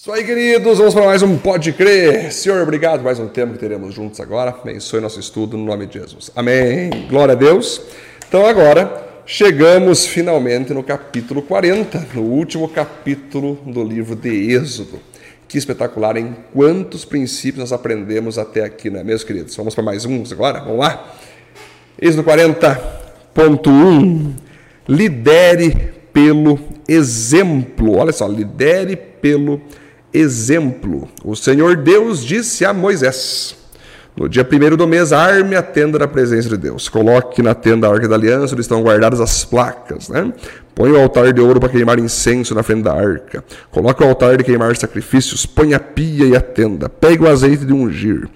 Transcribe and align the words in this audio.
Isso 0.00 0.12
aí, 0.12 0.22
queridos, 0.22 0.78
vamos 0.78 0.94
para 0.94 1.06
mais 1.06 1.22
um 1.22 1.36
Pode 1.36 1.72
Crer. 1.72 2.32
Senhor, 2.32 2.62
obrigado 2.62 3.02
mais 3.02 3.18
um 3.18 3.26
tempo 3.26 3.54
que 3.54 3.58
teremos 3.58 3.92
juntos 3.92 4.20
agora. 4.20 4.50
Abençoe 4.50 5.00
nosso 5.00 5.18
estudo 5.18 5.56
no 5.56 5.64
nome 5.64 5.86
de 5.86 5.98
Jesus. 5.98 6.30
Amém. 6.36 6.88
Glória 7.08 7.32
a 7.32 7.34
Deus. 7.34 7.80
Então, 8.28 8.46
agora 8.46 9.08
chegamos 9.26 10.06
finalmente 10.06 10.72
no 10.72 10.84
capítulo 10.84 11.42
40, 11.42 12.10
no 12.14 12.22
último 12.22 12.68
capítulo 12.68 13.58
do 13.66 13.82
livro 13.82 14.14
de 14.14 14.52
Êxodo. 14.52 15.00
Que 15.48 15.58
espetacular, 15.58 16.16
em 16.16 16.32
quantos 16.54 17.04
princípios 17.04 17.58
nós 17.58 17.72
aprendemos 17.72 18.38
até 18.38 18.62
aqui, 18.62 18.90
não 18.90 19.00
é 19.00 19.18
queridos? 19.18 19.56
Vamos 19.56 19.74
para 19.74 19.82
mais 19.82 20.04
uns 20.04 20.30
agora? 20.30 20.60
Vamos 20.60 20.78
lá? 20.78 21.12
Êxodo 22.00 22.22
40.1 22.22 24.30
Lidere 24.88 25.92
pelo 26.12 26.56
exemplo. 26.86 27.96
Olha 27.96 28.12
só, 28.12 28.28
lidere 28.28 28.94
pelo 28.94 29.54
exemplo 29.54 29.87
exemplo. 30.12 31.08
O 31.24 31.34
Senhor 31.34 31.76
Deus 31.76 32.24
disse 32.24 32.64
a 32.64 32.72
Moisés: 32.72 33.56
No 34.16 34.28
dia 34.28 34.44
primeiro 34.44 34.76
do 34.76 34.86
mês, 34.86 35.12
arme 35.12 35.56
a 35.56 35.62
tenda 35.62 35.98
da 35.98 36.08
presença 36.08 36.48
de 36.48 36.56
Deus. 36.56 36.88
Coloque 36.88 37.42
na 37.42 37.54
tenda 37.54 37.88
a 37.88 37.92
arca 37.92 38.08
da 38.08 38.14
aliança, 38.14 38.54
onde 38.54 38.62
estão 38.62 38.82
guardadas 38.82 39.20
as 39.20 39.44
placas, 39.44 40.08
né? 40.08 40.32
Põe 40.78 40.92
o 40.92 41.00
altar 41.00 41.32
de 41.32 41.40
ouro 41.40 41.58
para 41.58 41.70
queimar 41.70 41.98
incenso 41.98 42.54
na 42.54 42.62
frente 42.62 42.84
da 42.84 42.94
arca. 42.94 43.42
Coloque 43.68 44.00
o 44.00 44.06
altar 44.06 44.36
de 44.36 44.44
queimar 44.44 44.76
sacrifícios. 44.76 45.44
Põe 45.44 45.74
a 45.74 45.80
pia 45.80 46.24
e 46.24 46.36
a 46.36 46.40
tenda. 46.40 46.88
Pegue 46.88 47.24
o 47.24 47.28
azeite 47.28 47.64
de 47.64 47.72
ungir. 47.72 48.28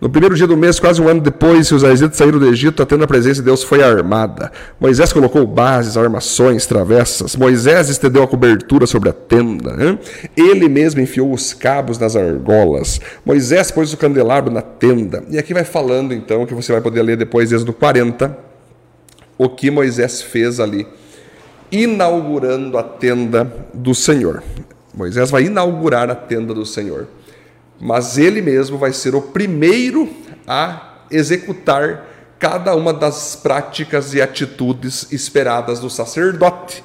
No 0.00 0.08
primeiro 0.08 0.34
dia 0.34 0.46
do 0.46 0.56
mês, 0.56 0.80
quase 0.80 0.98
um 1.02 1.06
ano 1.06 1.20
depois 1.20 1.68
que 1.68 1.74
os 1.74 1.82
israelitas 1.82 2.16
saíram 2.16 2.38
do 2.38 2.46
Egito, 2.46 2.82
a 2.82 2.86
tenda 2.86 3.02
da 3.02 3.06
presença 3.06 3.40
de 3.40 3.44
Deus 3.44 3.62
foi 3.62 3.82
armada. 3.82 4.50
Moisés 4.80 5.12
colocou 5.12 5.46
bases, 5.46 5.98
armações, 5.98 6.64
travessas. 6.64 7.36
Moisés 7.36 7.90
estendeu 7.90 8.22
a 8.22 8.26
cobertura 8.26 8.86
sobre 8.86 9.10
a 9.10 9.12
tenda. 9.12 9.98
Ele 10.34 10.70
mesmo 10.70 11.02
enfiou 11.02 11.30
os 11.30 11.52
cabos 11.52 11.98
nas 11.98 12.16
argolas. 12.16 12.98
Moisés 13.26 13.70
pôs 13.70 13.92
o 13.92 13.98
candelabro 13.98 14.50
na 14.50 14.62
tenda. 14.62 15.22
E 15.28 15.36
aqui 15.36 15.52
vai 15.52 15.64
falando, 15.64 16.14
então, 16.14 16.46
que 16.46 16.54
você 16.54 16.72
vai 16.72 16.80
poder 16.80 17.02
ler 17.02 17.18
depois, 17.18 17.50
desde 17.50 17.68
o 17.68 17.74
40, 17.74 18.34
o 19.36 19.50
que 19.50 19.70
Moisés 19.70 20.22
fez 20.22 20.58
ali 20.58 20.86
inaugurando 21.70 22.76
a 22.78 22.82
tenda 22.82 23.44
do 23.72 23.94
Senhor. 23.94 24.42
Moisés 24.94 25.30
vai 25.30 25.44
inaugurar 25.44 26.10
a 26.10 26.14
tenda 26.14 26.52
do 26.52 26.66
Senhor, 26.66 27.06
mas 27.80 28.18
ele 28.18 28.42
mesmo 28.42 28.76
vai 28.76 28.92
ser 28.92 29.14
o 29.14 29.22
primeiro 29.22 30.08
a 30.46 31.04
executar 31.10 32.06
cada 32.38 32.74
uma 32.74 32.92
das 32.92 33.36
práticas 33.36 34.14
e 34.14 34.20
atitudes 34.20 35.12
esperadas 35.12 35.78
do 35.80 35.90
sacerdote 35.90 36.82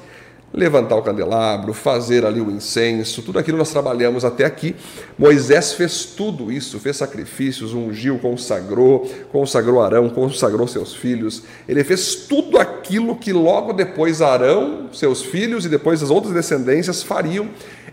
levantar 0.52 0.96
o 0.96 1.02
candelabro, 1.02 1.72
fazer 1.74 2.24
ali 2.24 2.40
o 2.40 2.50
incenso, 2.50 3.22
tudo 3.22 3.38
aquilo 3.38 3.58
nós 3.58 3.70
trabalhamos 3.70 4.24
até 4.24 4.44
aqui. 4.44 4.74
Moisés 5.18 5.72
fez 5.72 6.04
tudo 6.04 6.50
isso, 6.50 6.78
fez 6.78 6.96
sacrifícios, 6.96 7.74
ungiu, 7.74 8.18
consagrou, 8.18 9.10
consagrou 9.30 9.82
Arão, 9.82 10.08
consagrou 10.08 10.66
seus 10.66 10.94
filhos. 10.94 11.42
Ele 11.68 11.84
fez 11.84 12.14
tudo 12.14 12.58
aquilo 12.58 13.16
que 13.16 13.32
logo 13.32 13.72
depois 13.72 14.22
Arão, 14.22 14.88
seus 14.92 15.22
filhos 15.22 15.64
e 15.66 15.68
depois 15.68 16.02
as 16.02 16.10
outras 16.10 16.32
descendências 16.32 17.02
fariam. 17.02 17.48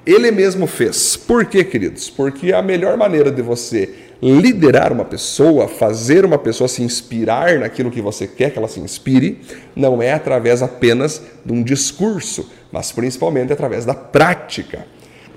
Ele 0.06 0.32
mesmo 0.32 0.68
fez. 0.68 1.16
Por 1.16 1.46
quê, 1.46 1.64
queridos? 1.64 2.10
Porque 2.10 2.52
a 2.52 2.62
melhor 2.62 2.98
maneira 2.98 3.32
de 3.32 3.42
você 3.42 4.13
liderar 4.24 4.94
uma 4.94 5.04
pessoa, 5.04 5.68
fazer 5.68 6.24
uma 6.24 6.38
pessoa 6.38 6.68
se 6.70 6.82
inspirar 6.82 7.60
naquilo 7.60 7.92
que 7.92 8.02
você 8.02 8.26
quer 8.26 8.52
que 8.52 8.58
ela 8.58 8.70
se 8.70 8.80
inspire, 8.80 9.42
não 9.76 10.02
é 10.02 10.14
através 10.14 10.64
apenas 10.64 11.22
de 11.46 11.52
um 11.52 11.62
discurso, 11.62 12.50
mas 12.72 12.90
principalmente 12.94 13.52
através 13.52 13.84
da 13.84 13.94
prática. 13.94 14.88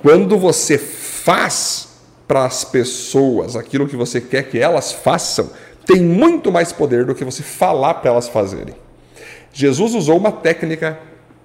Quando 0.03 0.39
você 0.39 0.79
faz 0.79 1.89
para 2.29 2.45
as 2.45 2.64
pessoas 2.64 3.57
aquilo 3.57 3.89
que 3.89 3.97
você 3.97 4.20
quer 4.20 4.45
que 4.45 4.59
elas 4.59 4.92
façam, 4.92 5.51
tem 5.84 6.01
muito 6.01 6.53
mais 6.53 6.73
poder 6.73 7.05
do 7.05 7.14
que 7.14 7.25
você 7.25 7.42
falar 7.42 7.95
para 7.95 8.12
elas 8.12 8.29
fazerem. 8.29 8.75
Jesus 9.53 9.95
usou 9.95 10.17
uma 10.17 10.30
técnica 10.30 10.97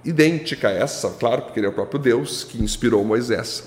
idêntica 0.04 0.68
a 0.68 0.72
essa, 0.72 1.10
claro, 1.18 1.42
porque 1.42 1.58
ele 1.58 1.66
é 1.66 1.70
o 1.70 1.72
próprio 1.72 1.98
Deus 1.98 2.44
que 2.44 2.62
inspirou 2.62 3.04
Moisés. 3.04 3.64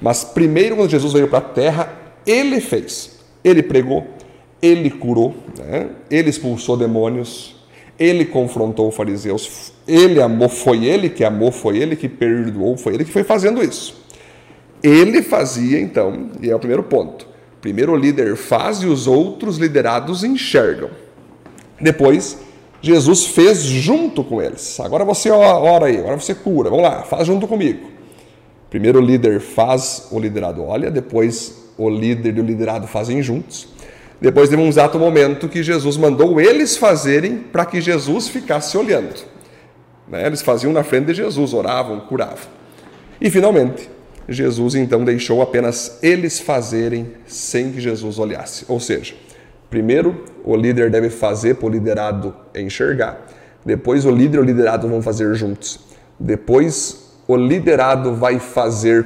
Mas 0.00 0.22
primeiro, 0.22 0.76
quando 0.76 0.90
Jesus 0.90 1.12
veio 1.12 1.26
para 1.26 1.38
a 1.38 1.42
terra, 1.42 1.92
ele 2.24 2.60
fez. 2.60 3.15
Ele 3.46 3.62
pregou, 3.62 4.04
ele 4.60 4.90
curou, 4.90 5.32
né? 5.56 5.90
ele 6.10 6.30
expulsou 6.30 6.76
demônios, 6.76 7.54
ele 7.96 8.24
confrontou 8.24 8.90
fariseus, 8.90 9.72
ele 9.86 10.20
amou, 10.20 10.48
foi 10.48 10.84
ele 10.84 11.08
que 11.08 11.22
amou, 11.22 11.52
foi 11.52 11.78
ele 11.78 11.94
que 11.94 12.08
perdoou, 12.08 12.76
foi 12.76 12.94
ele 12.94 13.04
que 13.04 13.12
foi 13.12 13.22
fazendo 13.22 13.62
isso. 13.62 14.04
Ele 14.82 15.22
fazia 15.22 15.80
então, 15.80 16.28
e 16.42 16.50
é 16.50 16.56
o 16.56 16.58
primeiro 16.58 16.82
ponto. 16.82 17.28
Primeiro 17.60 17.92
o 17.92 17.96
líder 17.96 18.34
faz 18.34 18.78
e 18.78 18.86
os 18.86 19.06
outros 19.06 19.58
liderados 19.58 20.24
enxergam. 20.24 20.90
Depois, 21.80 22.38
Jesus 22.82 23.26
fez 23.26 23.62
junto 23.62 24.24
com 24.24 24.42
eles. 24.42 24.80
Agora 24.80 25.04
você 25.04 25.30
ora 25.30 25.86
aí, 25.86 25.98
agora 25.98 26.18
você 26.18 26.34
cura. 26.34 26.68
Vamos 26.68 26.84
lá, 26.84 27.02
faz 27.02 27.28
junto 27.28 27.46
comigo. 27.46 27.90
Primeiro 28.68 28.98
o 28.98 29.02
líder 29.02 29.38
faz, 29.38 30.08
o 30.10 30.18
liderado 30.18 30.64
olha, 30.64 30.90
depois 30.90 31.65
o 31.76 31.90
líder 31.90 32.36
e 32.36 32.40
o 32.40 32.44
liderado 32.44 32.86
fazem 32.86 33.22
juntos. 33.22 33.68
Depois 34.20 34.48
de 34.48 34.56
um 34.56 34.66
exato 34.66 34.98
momento 34.98 35.48
que 35.48 35.62
Jesus 35.62 35.96
mandou 35.96 36.40
eles 36.40 36.76
fazerem 36.76 37.38
para 37.38 37.66
que 37.66 37.80
Jesus 37.80 38.28
ficasse 38.28 38.76
olhando. 38.76 39.14
Né? 40.08 40.26
Eles 40.26 40.40
faziam 40.40 40.72
na 40.72 40.82
frente 40.82 41.06
de 41.06 41.14
Jesus, 41.14 41.52
oravam, 41.52 42.00
curavam. 42.00 42.56
E 43.20 43.28
finalmente, 43.30 43.88
Jesus 44.28 44.74
então 44.74 45.04
deixou 45.04 45.42
apenas 45.42 45.98
eles 46.02 46.40
fazerem 46.40 47.12
sem 47.26 47.72
que 47.72 47.80
Jesus 47.80 48.18
olhasse. 48.18 48.64
Ou 48.68 48.80
seja, 48.80 49.14
primeiro 49.68 50.24
o 50.44 50.56
líder 50.56 50.90
deve 50.90 51.10
fazer 51.10 51.56
para 51.56 51.66
o 51.66 51.70
liderado 51.70 52.34
enxergar. 52.54 53.26
Depois 53.64 54.04
o 54.04 54.10
líder 54.10 54.38
e 54.38 54.40
o 54.40 54.44
liderado 54.44 54.88
vão 54.88 55.02
fazer 55.02 55.34
juntos. 55.34 55.80
Depois 56.18 57.14
o 57.28 57.36
liderado 57.36 58.14
vai 58.14 58.38
fazer 58.38 59.04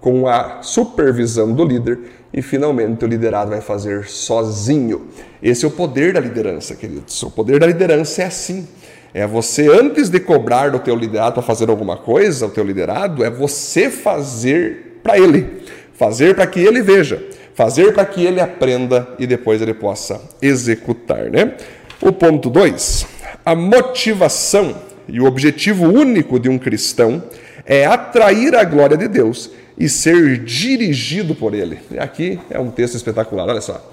com 0.00 0.26
a 0.26 0.62
supervisão 0.62 1.52
do 1.52 1.64
líder 1.64 1.98
e 2.32 2.42
finalmente 2.42 3.04
o 3.04 3.08
liderado 3.08 3.50
vai 3.50 3.60
fazer 3.60 4.06
sozinho. 4.06 5.08
Esse 5.42 5.64
é 5.64 5.68
o 5.68 5.70
poder 5.70 6.12
da 6.12 6.20
liderança, 6.20 6.74
queridos. 6.74 7.22
O 7.22 7.30
poder 7.30 7.60
da 7.60 7.66
liderança 7.66 8.22
é 8.22 8.26
assim. 8.26 8.66
É 9.12 9.26
você, 9.26 9.68
antes 9.68 10.08
de 10.08 10.18
cobrar 10.18 10.70
do 10.70 10.80
teu 10.80 10.96
liderado 10.96 11.34
para 11.34 11.42
fazer 11.42 11.70
alguma 11.70 11.96
coisa, 11.96 12.46
o 12.46 12.50
teu 12.50 12.64
liderado, 12.64 13.22
é 13.22 13.30
você 13.30 13.88
fazer 13.88 14.98
para 15.02 15.16
ele. 15.16 15.62
Fazer 15.92 16.34
para 16.34 16.46
que 16.48 16.58
ele 16.58 16.82
veja. 16.82 17.24
Fazer 17.54 17.94
para 17.94 18.04
que 18.04 18.24
ele 18.24 18.40
aprenda 18.40 19.06
e 19.16 19.26
depois 19.26 19.62
ele 19.62 19.72
possa 19.72 20.20
executar, 20.42 21.30
né? 21.30 21.54
O 22.00 22.10
ponto 22.10 22.50
2. 22.50 23.06
A 23.44 23.54
motivação 23.54 24.74
e 25.08 25.20
o 25.20 25.24
objetivo 25.24 25.84
único 25.86 26.38
de 26.38 26.48
um 26.48 26.58
cristão 26.58 27.22
é 27.66 27.86
atrair 27.86 28.54
a 28.54 28.64
glória 28.64 28.96
de 28.96 29.08
Deus 29.08 29.50
e 29.76 29.88
ser 29.88 30.38
dirigido 30.38 31.34
por 31.34 31.54
ele. 31.54 31.78
E 31.90 31.98
aqui 31.98 32.38
é 32.50 32.58
um 32.58 32.70
texto 32.70 32.94
espetacular, 32.94 33.48
olha 33.48 33.60
só. 33.60 33.92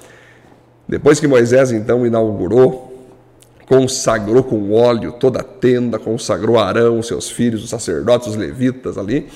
Depois 0.88 1.20
que 1.20 1.28
Moisés 1.28 1.72
então 1.72 2.06
inaugurou, 2.06 2.92
consagrou 3.68 4.44
com 4.44 4.74
óleo 4.74 5.14
toda 5.14 5.40
a 5.40 5.44
tenda, 5.44 5.98
consagrou 5.98 6.60
Arão, 6.60 7.02
seus 7.02 7.30
filhos, 7.30 7.64
os 7.64 7.70
sacerdotes, 7.70 8.28
os 8.28 8.36
levitas 8.36 8.98
ali, 8.98 9.28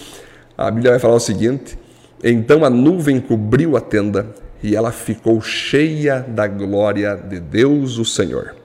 a 0.58 0.70
Bíblia 0.70 0.92
vai 0.92 1.00
falar 1.00 1.16
o 1.16 1.20
seguinte: 1.20 1.78
então 2.24 2.66
a 2.66 2.70
nuvem 2.70 3.20
cobriu 3.20 3.78
a 3.78 3.82
tenda 3.82 4.28
e 4.62 4.76
ela 4.76 4.92
ficou 4.92 5.40
cheia 5.42 6.20
da 6.28 6.48
glória 6.48 7.16
de 7.16 7.40
Deus, 7.40 7.98
o 7.98 8.06
Senhor. 8.06 8.56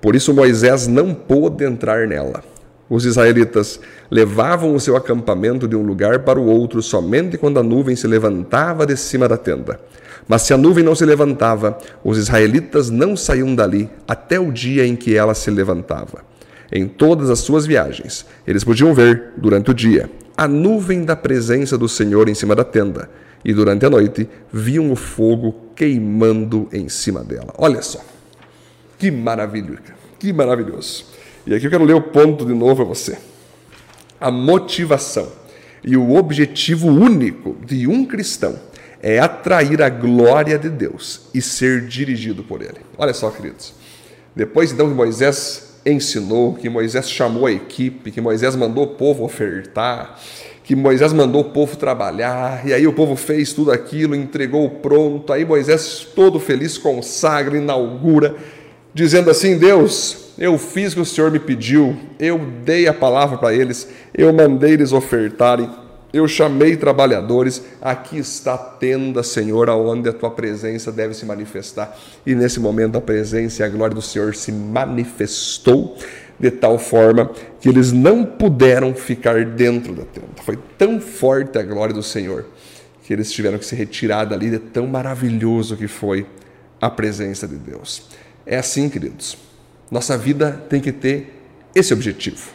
Por 0.00 0.14
isso 0.14 0.34
Moisés 0.34 0.86
não 0.86 1.12
pôde 1.14 1.64
entrar 1.64 2.06
nela 2.06 2.42
os 2.88 3.04
israelitas 3.04 3.78
levavam 4.10 4.74
o 4.74 4.80
seu 4.80 4.96
acampamento 4.96 5.68
de 5.68 5.76
um 5.76 5.82
lugar 5.82 6.20
para 6.20 6.40
o 6.40 6.46
outro 6.46 6.80
somente 6.80 7.36
quando 7.36 7.58
a 7.58 7.62
nuvem 7.62 7.94
se 7.94 8.06
levantava 8.06 8.86
de 8.86 8.96
cima 8.96 9.28
da 9.28 9.36
tenda. 9.36 9.78
Mas 10.26 10.42
se 10.42 10.54
a 10.54 10.58
nuvem 10.58 10.84
não 10.84 10.94
se 10.94 11.04
levantava, 11.04 11.78
os 12.02 12.18
israelitas 12.18 12.90
não 12.90 13.16
saíam 13.16 13.54
dali 13.54 13.90
até 14.06 14.40
o 14.40 14.50
dia 14.50 14.86
em 14.86 14.96
que 14.96 15.14
ela 15.14 15.34
se 15.34 15.50
levantava. 15.50 16.24
Em 16.72 16.86
todas 16.86 17.30
as 17.30 17.38
suas 17.40 17.66
viagens, 17.66 18.26
eles 18.46 18.64
podiam 18.64 18.92
ver, 18.92 19.32
durante 19.36 19.70
o 19.70 19.74
dia, 19.74 20.10
a 20.36 20.46
nuvem 20.46 21.04
da 21.04 21.16
presença 21.16 21.78
do 21.78 21.88
Senhor 21.88 22.28
em 22.28 22.34
cima 22.34 22.54
da 22.54 22.64
tenda, 22.64 23.08
e 23.42 23.54
durante 23.54 23.86
a 23.86 23.90
noite 23.90 24.28
viam 24.52 24.90
o 24.92 24.96
fogo 24.96 25.54
queimando 25.74 26.68
em 26.72 26.88
cima 26.88 27.24
dela. 27.24 27.54
Olha 27.56 27.80
só, 27.80 28.00
que 28.98 29.10
maravilha, 29.10 29.78
que 30.18 30.32
maravilhoso. 30.32 31.06
E 31.46 31.54
aqui 31.54 31.66
eu 31.66 31.70
quero 31.70 31.84
ler 31.84 31.94
o 31.94 32.02
ponto 32.02 32.44
de 32.44 32.52
novo 32.52 32.82
a 32.82 32.84
você. 32.84 33.16
A 34.20 34.30
motivação 34.30 35.28
e 35.84 35.96
o 35.96 36.16
objetivo 36.16 36.88
único 36.88 37.56
de 37.64 37.86
um 37.86 38.04
cristão 38.04 38.58
é 39.00 39.18
atrair 39.18 39.80
a 39.80 39.88
glória 39.88 40.58
de 40.58 40.68
Deus 40.68 41.28
e 41.32 41.40
ser 41.40 41.86
dirigido 41.86 42.42
por 42.42 42.60
Ele. 42.60 42.80
Olha 42.96 43.14
só, 43.14 43.30
queridos. 43.30 43.72
Depois 44.34 44.72
então 44.72 44.88
que 44.88 44.94
Moisés 44.94 45.78
ensinou, 45.86 46.54
que 46.54 46.68
Moisés 46.68 47.08
chamou 47.08 47.46
a 47.46 47.52
equipe, 47.52 48.10
que 48.10 48.20
Moisés 48.20 48.56
mandou 48.56 48.84
o 48.84 48.88
povo 48.88 49.24
ofertar, 49.24 50.18
que 50.64 50.76
Moisés 50.76 51.12
mandou 51.12 51.40
o 51.40 51.44
povo 51.50 51.76
trabalhar, 51.76 52.66
e 52.66 52.74
aí 52.74 52.86
o 52.86 52.92
povo 52.92 53.16
fez 53.16 53.52
tudo 53.52 53.72
aquilo, 53.72 54.14
entregou 54.14 54.68
pronto, 54.68 55.32
aí 55.32 55.44
Moisés, 55.44 56.06
todo 56.14 56.38
feliz, 56.38 56.76
consagra, 56.76 57.56
inaugura, 57.56 58.36
dizendo 58.98 59.30
assim: 59.30 59.56
Deus, 59.56 60.32
eu 60.36 60.58
fiz 60.58 60.92
o 60.92 60.96
que 60.96 61.02
o 61.02 61.06
Senhor 61.06 61.30
me 61.30 61.38
pediu, 61.38 61.96
eu 62.18 62.38
dei 62.64 62.88
a 62.88 62.92
palavra 62.92 63.38
para 63.38 63.54
eles, 63.54 63.88
eu 64.12 64.32
mandei 64.32 64.72
eles 64.72 64.92
ofertarem, 64.92 65.70
eu 66.12 66.26
chamei 66.26 66.76
trabalhadores, 66.76 67.62
aqui 67.80 68.18
está 68.18 68.54
a 68.54 68.58
tenda, 68.58 69.22
Senhor, 69.22 69.68
aonde 69.68 70.08
a 70.08 70.12
tua 70.12 70.30
presença 70.30 70.90
deve 70.90 71.14
se 71.14 71.24
manifestar. 71.24 71.96
E 72.26 72.34
nesse 72.34 72.58
momento 72.58 72.98
a 72.98 73.00
presença 73.00 73.62
e 73.62 73.64
a 73.64 73.68
glória 73.68 73.94
do 73.94 74.02
Senhor 74.02 74.34
se 74.34 74.50
manifestou 74.50 75.96
de 76.38 76.50
tal 76.50 76.78
forma 76.78 77.30
que 77.60 77.68
eles 77.68 77.92
não 77.92 78.24
puderam 78.24 78.94
ficar 78.94 79.44
dentro 79.44 79.92
da 79.92 80.04
tenda. 80.04 80.42
Foi 80.44 80.58
tão 80.76 81.00
forte 81.00 81.56
a 81.58 81.62
glória 81.62 81.94
do 81.94 82.02
Senhor 82.02 82.46
que 83.04 83.12
eles 83.12 83.30
tiveram 83.30 83.58
que 83.58 83.64
se 83.64 83.74
retirar 83.74 84.24
dali, 84.24 84.50
de 84.50 84.58
tão 84.58 84.86
maravilhoso 84.86 85.76
que 85.76 85.88
foi 85.88 86.26
a 86.80 86.90
presença 86.90 87.46
de 87.46 87.56
Deus. 87.56 88.02
É 88.48 88.56
assim, 88.58 88.88
queridos. 88.88 89.36
Nossa 89.90 90.16
vida 90.16 90.64
tem 90.68 90.80
que 90.80 90.90
ter 90.90 91.44
esse 91.74 91.92
objetivo, 91.92 92.50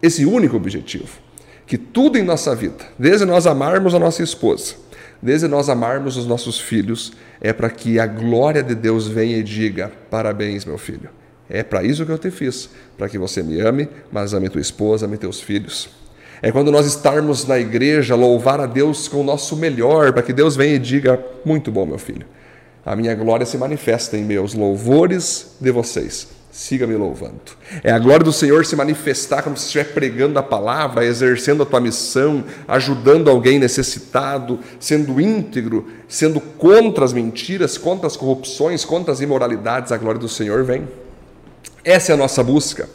esse 0.00 0.24
único 0.24 0.56
objetivo. 0.56 1.18
Que 1.66 1.76
tudo 1.76 2.16
em 2.16 2.22
nossa 2.22 2.54
vida, 2.54 2.84
desde 2.98 3.24
nós 3.24 3.46
amarmos 3.46 3.94
a 3.94 3.98
nossa 3.98 4.22
esposa, 4.22 4.74
desde 5.20 5.46
nós 5.46 5.68
amarmos 5.68 6.16
os 6.16 6.26
nossos 6.26 6.58
filhos, 6.58 7.12
é 7.40 7.52
para 7.52 7.68
que 7.68 8.00
a 8.00 8.06
glória 8.06 8.62
de 8.62 8.74
Deus 8.74 9.06
venha 9.06 9.36
e 9.36 9.42
diga: 9.42 9.92
parabéns, 10.10 10.64
meu 10.64 10.78
filho 10.78 11.10
é 11.50 11.64
para 11.64 11.82
isso 11.82 12.06
que 12.06 12.12
eu 12.12 12.18
te 12.18 12.30
fiz, 12.30 12.70
para 12.96 13.08
que 13.08 13.18
você 13.18 13.42
me 13.42 13.60
ame, 13.60 13.88
mas 14.12 14.32
ame 14.32 14.48
tua 14.48 14.60
esposa, 14.60 15.06
ame 15.06 15.18
teus 15.18 15.40
filhos. 15.40 15.90
É 16.40 16.52
quando 16.52 16.70
nós 16.70 16.86
estarmos 16.86 17.44
na 17.44 17.58
igreja, 17.58 18.14
louvar 18.14 18.60
a 18.60 18.66
Deus 18.66 19.08
com 19.08 19.20
o 19.20 19.24
nosso 19.24 19.56
melhor, 19.56 20.12
para 20.12 20.22
que 20.22 20.32
Deus 20.32 20.54
venha 20.54 20.76
e 20.76 20.78
diga: 20.78 21.20
Muito 21.44 21.72
bom, 21.72 21.84
meu 21.84 21.98
filho. 21.98 22.24
A 22.84 22.96
minha 22.96 23.14
glória 23.14 23.44
se 23.44 23.58
manifesta 23.58 24.16
em 24.16 24.24
meus 24.24 24.54
louvores 24.54 25.56
de 25.60 25.70
vocês. 25.70 26.28
Siga 26.50 26.86
me 26.86 26.96
louvando. 26.96 27.40
É 27.84 27.92
a 27.92 27.98
glória 27.98 28.24
do 28.24 28.32
Senhor 28.32 28.66
se 28.66 28.74
manifestar 28.74 29.42
quando 29.42 29.56
você 29.56 29.66
estiver 29.66 29.92
pregando 29.94 30.38
a 30.38 30.42
palavra, 30.42 31.04
exercendo 31.04 31.62
a 31.62 31.66
tua 31.66 31.80
missão, 31.80 32.44
ajudando 32.66 33.30
alguém 33.30 33.58
necessitado, 33.58 34.58
sendo 34.80 35.20
íntegro, 35.20 35.86
sendo 36.08 36.40
contra 36.40 37.04
as 37.04 37.12
mentiras, 37.12 37.78
contra 37.78 38.08
as 38.08 38.16
corrupções, 38.16 38.84
contra 38.84 39.12
as 39.12 39.20
imoralidades. 39.20 39.92
A 39.92 39.96
glória 39.96 40.20
do 40.20 40.28
Senhor 40.28 40.64
vem. 40.64 40.88
Essa 41.84 42.12
é 42.12 42.14
a 42.14 42.18
nossa 42.18 42.42
busca. 42.42 42.88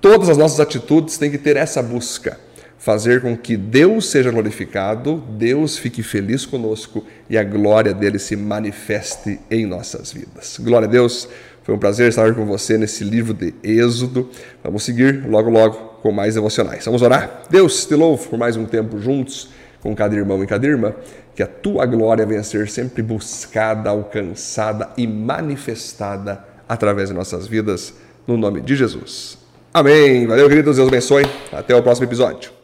Todas 0.00 0.30
as 0.30 0.38
nossas 0.38 0.60
atitudes 0.60 1.18
têm 1.18 1.30
que 1.30 1.38
ter 1.38 1.56
essa 1.56 1.82
busca. 1.82 2.38
Fazer 2.84 3.22
com 3.22 3.34
que 3.34 3.56
Deus 3.56 4.10
seja 4.10 4.30
glorificado, 4.30 5.16
Deus 5.38 5.78
fique 5.78 6.02
feliz 6.02 6.44
conosco 6.44 7.02
e 7.30 7.38
a 7.38 7.42
glória 7.42 7.94
dele 7.94 8.18
se 8.18 8.36
manifeste 8.36 9.40
em 9.50 9.64
nossas 9.64 10.12
vidas. 10.12 10.58
Glória 10.60 10.86
a 10.86 10.90
Deus. 10.90 11.26
Foi 11.62 11.74
um 11.74 11.78
prazer 11.78 12.10
estar 12.10 12.34
com 12.34 12.44
você 12.44 12.76
nesse 12.76 13.02
livro 13.02 13.32
de 13.32 13.54
Êxodo. 13.62 14.28
Vamos 14.62 14.82
seguir 14.82 15.26
logo, 15.26 15.48
logo 15.48 15.76
com 16.02 16.12
mais 16.12 16.34
devocionais. 16.34 16.84
Vamos 16.84 17.00
orar? 17.00 17.44
Deus, 17.48 17.86
te 17.86 17.94
louvo 17.94 18.28
por 18.28 18.38
mais 18.38 18.54
um 18.54 18.66
tempo 18.66 18.98
juntos 18.98 19.48
com 19.80 19.96
cada 19.96 20.14
irmão 20.14 20.44
e 20.44 20.46
cada 20.46 20.66
irmã. 20.66 20.92
Que 21.34 21.42
a 21.42 21.46
tua 21.46 21.86
glória 21.86 22.26
venha 22.26 22.42
ser 22.42 22.68
sempre 22.68 23.02
buscada, 23.02 23.88
alcançada 23.88 24.90
e 24.94 25.06
manifestada 25.06 26.44
através 26.68 27.08
de 27.08 27.14
nossas 27.14 27.46
vidas 27.46 27.94
no 28.26 28.36
nome 28.36 28.60
de 28.60 28.76
Jesus. 28.76 29.38
Amém. 29.72 30.26
Valeu, 30.26 30.50
queridos. 30.50 30.76
Deus 30.76 30.88
abençoe. 30.88 31.24
Até 31.50 31.74
o 31.74 31.82
próximo 31.82 32.06
episódio. 32.06 32.54